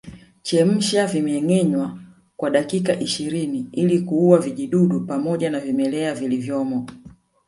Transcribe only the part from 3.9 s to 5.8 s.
kuua vijidudu pamoja na